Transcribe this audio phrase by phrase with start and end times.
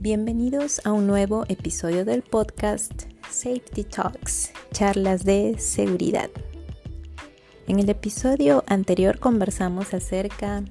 [0.00, 2.92] Bienvenidos a un nuevo episodio del podcast
[3.28, 6.30] Safety Talks, charlas de seguridad.
[7.66, 10.62] En el episodio anterior conversamos acerca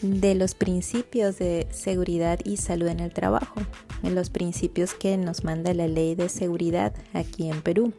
[0.00, 3.60] de los principios de seguridad y salud en el trabajo,
[4.02, 7.92] en los principios que nos manda la ley de seguridad aquí en Perú.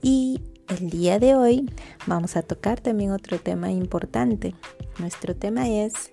[0.00, 1.68] Y el día de hoy
[2.06, 4.54] vamos a tocar también otro tema importante.
[5.00, 6.12] Nuestro tema es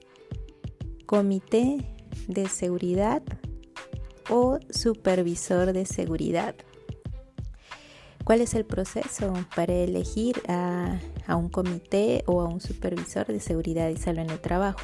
[1.06, 3.24] Comité de Seguridad
[4.30, 6.56] o Supervisor de Seguridad.
[8.24, 13.40] ¿Cuál es el proceso para elegir a, a, un comité o a un supervisor de
[13.40, 14.80] seguridad y salud en el trabajo?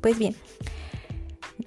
[0.00, 0.34] Pues bien,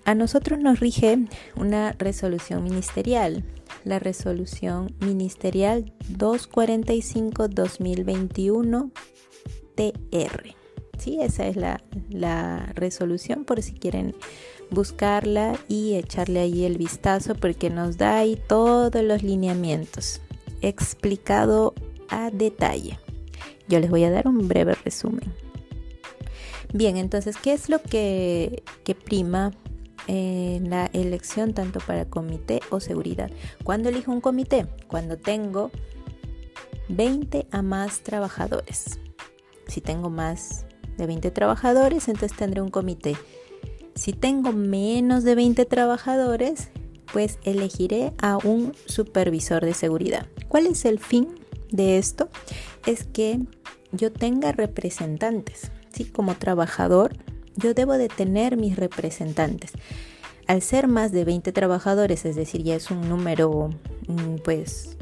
[0.06, 1.20] a nosotros nos rige
[1.56, 3.44] una resolución ministerial,
[3.84, 8.92] la resolución ministerial 245-2021
[9.76, 10.56] TR.
[10.98, 14.16] Sí, esa es la, la resolución por si quieren
[14.74, 20.22] buscarla y echarle ahí el vistazo porque nos da ahí todos los lineamientos
[20.62, 21.74] explicado
[22.10, 22.98] a detalle.
[23.68, 25.34] Yo les voy a dar un breve resumen.
[26.74, 29.52] Bien, entonces, ¿qué es lo que, que prima
[30.08, 33.30] en la elección tanto para comité o seguridad?
[33.64, 34.66] ¿Cuándo elijo un comité?
[34.88, 35.70] Cuando tengo
[36.90, 39.00] 20 a más trabajadores.
[39.68, 40.66] Si tengo más
[40.98, 43.16] de 20 trabajadores, entonces tendré un comité.
[43.96, 46.70] Si tengo menos de 20 trabajadores,
[47.12, 50.26] pues elegiré a un supervisor de seguridad.
[50.48, 51.28] ¿Cuál es el fin
[51.72, 52.30] de esto?
[52.86, 53.40] Es que
[53.92, 55.72] yo tenga representantes.
[55.92, 56.06] ¿sí?
[56.06, 57.16] Como trabajador,
[57.56, 59.72] yo debo de tener mis representantes.
[60.48, 63.70] Al ser más de 20 trabajadores, es decir, ya es un número
[64.08, 64.98] mm, pues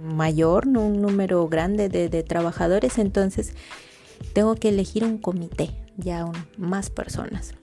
[0.00, 3.54] mayor, no un número grande de, trabajadores, entonces
[4.32, 7.54] tengo que elegir un comité, ya un, más personas.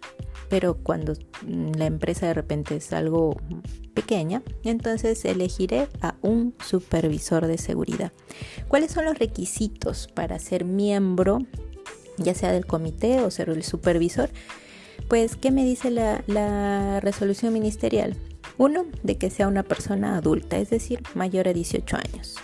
[0.49, 1.13] Pero cuando
[1.45, 3.35] la empresa de repente es algo
[3.93, 8.11] pequeña, entonces elegiré a un supervisor de seguridad.
[8.67, 11.39] ¿Cuáles son los requisitos para ser miembro,
[12.17, 14.29] ya sea del comité o ser el supervisor?
[15.09, 18.15] Pues, ¿qué me dice la, la resolución ministerial?
[18.57, 22.35] Uno, de que sea una persona adulta, es decir, mayor a 18 años.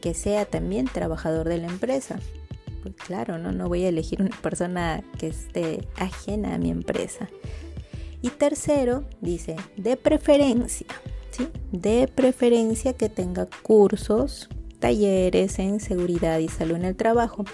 [0.00, 2.20] Que sea también trabajador de la empresa,
[2.94, 3.52] claro, ¿no?
[3.52, 7.28] no voy a elegir una persona que esté ajena a mi empresa.
[8.22, 10.86] Y tercero, dice, de preferencia,
[11.30, 11.48] ¿sí?
[11.70, 14.48] De preferencia que tenga cursos,
[14.78, 17.44] talleres en seguridad y salud en el trabajo.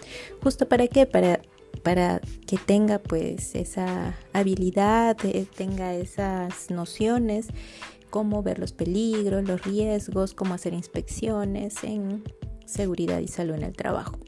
[0.42, 1.06] ¿Justo para qué?
[1.06, 1.41] Para,
[1.82, 7.48] para que tenga pues esa habilidad, eh, tenga esas nociones,
[8.10, 12.22] cómo ver los peligros, los riesgos, cómo hacer inspecciones en
[12.66, 14.19] seguridad y salud en el trabajo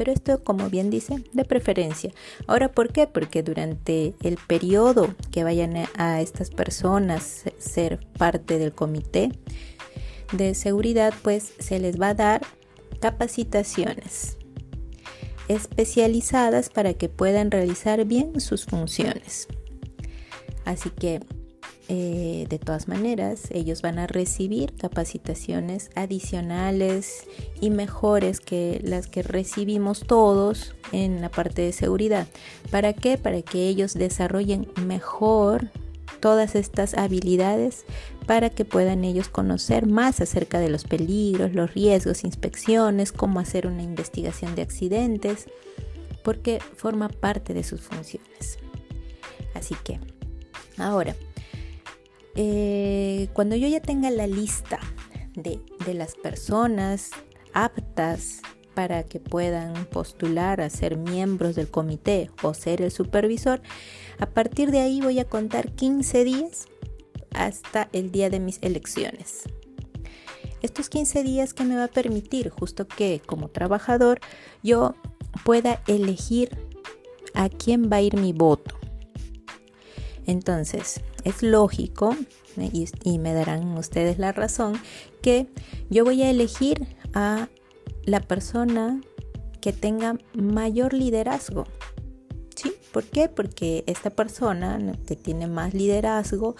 [0.00, 2.10] pero esto, como bien dice, de preferencia.
[2.46, 3.06] Ahora, ¿por qué?
[3.06, 9.30] Porque durante el periodo que vayan a estas personas ser parte del comité
[10.32, 12.40] de seguridad, pues se les va a dar
[12.98, 14.38] capacitaciones
[15.48, 19.48] especializadas para que puedan realizar bien sus funciones.
[20.64, 21.20] Así que
[21.92, 27.24] eh, de todas maneras, ellos van a recibir capacitaciones adicionales
[27.60, 32.28] y mejores que las que recibimos todos en la parte de seguridad.
[32.70, 33.18] ¿Para qué?
[33.18, 35.72] Para que ellos desarrollen mejor
[36.20, 37.84] todas estas habilidades
[38.24, 43.66] para que puedan ellos conocer más acerca de los peligros, los riesgos, inspecciones, cómo hacer
[43.66, 45.46] una investigación de accidentes,
[46.22, 48.60] porque forma parte de sus funciones.
[49.54, 49.98] Así que,
[50.78, 51.16] ahora,
[52.34, 54.78] eh, cuando yo ya tenga la lista
[55.34, 57.10] de, de las personas
[57.52, 58.40] aptas
[58.74, 63.60] para que puedan postular a ser miembros del comité o ser el supervisor,
[64.18, 66.66] a partir de ahí voy a contar 15 días
[67.32, 69.42] hasta el día de mis elecciones.
[70.62, 74.20] Estos 15 días que me va a permitir justo que como trabajador
[74.62, 74.94] yo
[75.44, 76.50] pueda elegir
[77.34, 78.76] a quién va a ir mi voto.
[80.26, 82.16] Entonces, es lógico,
[83.04, 84.80] y, me darán ustedes la razón,
[85.22, 85.46] que
[85.88, 87.48] yo voy a elegir a
[88.04, 89.00] la persona
[89.60, 91.66] que tenga mayor liderazgo.
[92.56, 92.74] ¿Sí?
[92.92, 93.28] ¿Por qué?
[93.28, 96.56] Porque esta persona que tiene más liderazgo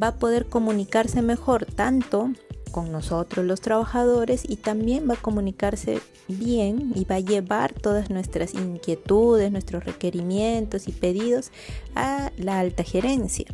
[0.00, 2.30] va a poder comunicarse mejor tanto
[2.70, 8.10] con nosotros los trabajadores y también va a comunicarse bien y va a llevar todas
[8.10, 11.50] nuestras inquietudes, nuestros requerimientos y pedidos
[11.94, 13.46] a la alta gerencia.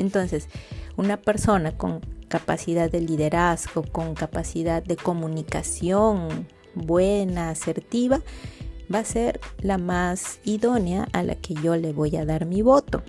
[0.00, 0.48] Entonces,
[0.96, 8.20] una persona con capacidad de liderazgo, con capacidad de comunicación buena, asertiva,
[8.92, 12.62] va a ser la más idónea a la que yo le voy a dar mi
[12.62, 13.02] voto.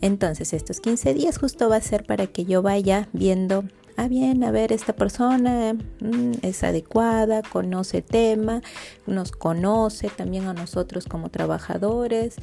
[0.00, 3.64] Entonces estos 15 días justo va a ser para que yo vaya viendo,
[3.96, 8.62] ah bien, a ver, esta persona mm, es adecuada, conoce tema,
[9.06, 12.36] nos conoce también a nosotros como trabajadores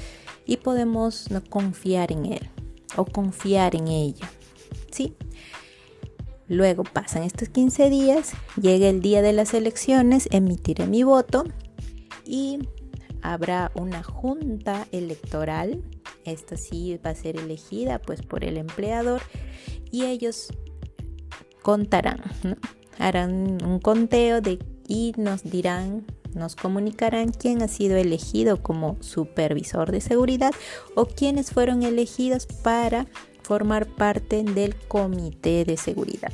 [0.45, 2.49] y podemos confiar en él
[2.97, 4.29] o confiar en ella.
[4.91, 5.15] ¿Sí?
[6.47, 11.45] Luego pasan estos 15 días, llega el día de las elecciones, emitiré mi voto
[12.25, 12.59] y
[13.21, 15.81] habrá una junta electoral.
[16.25, 19.21] Esta sí va a ser elegida pues por el empleador
[19.89, 20.49] y ellos
[21.61, 22.21] contarán,
[22.99, 26.05] harán un conteo de, y nos dirán,
[26.35, 30.51] nos comunicarán quién ha sido elegido como supervisor de seguridad
[30.95, 33.07] o quiénes fueron elegidos para
[33.41, 36.31] formar parte del comité de seguridad.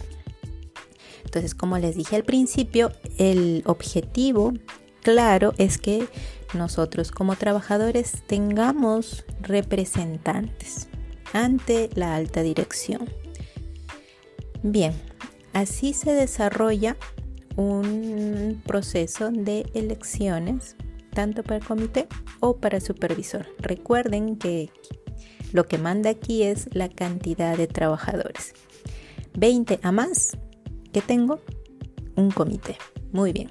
[1.26, 4.54] Entonces, como les dije al principio, el objetivo
[5.04, 6.08] claro es que
[6.54, 10.88] nosotros como trabajadores tengamos representantes
[11.34, 13.10] ante la alta dirección.
[14.64, 14.94] Bien,
[15.54, 16.98] así se desarrolla
[17.60, 20.78] un proceso de elecciones
[21.14, 22.08] tanto para el comité
[22.40, 23.48] o para el supervisor.
[23.60, 24.70] Recuerden que
[25.52, 28.54] lo que manda aquí es la cantidad de trabajadores.
[29.38, 30.38] 20 a más
[30.94, 31.42] que tengo,
[32.16, 32.78] un comité.
[33.12, 33.50] Muy bien.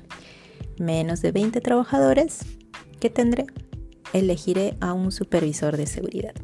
[0.78, 2.40] Menos de 20 trabajadores
[3.00, 3.46] que tendré,
[4.14, 6.34] elegiré a un supervisor de seguridad.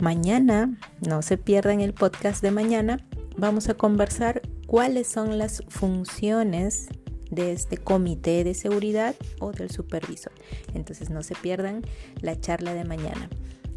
[0.00, 0.76] Mañana,
[1.06, 6.86] no se pierdan el podcast de mañana, vamos a conversar cuáles son las funciones
[7.28, 10.30] de este comité de seguridad o del supervisor.
[10.74, 11.82] Entonces no se pierdan
[12.20, 13.28] la charla de mañana.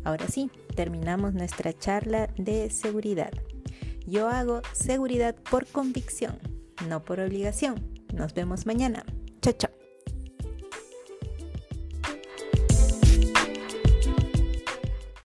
[0.03, 3.31] Ahora sí, terminamos nuestra charla de seguridad.
[4.05, 6.37] Yo hago seguridad por convicción,
[6.87, 7.73] no por obligación.
[8.13, 9.03] Nos vemos mañana.
[9.41, 9.82] Chao, chao.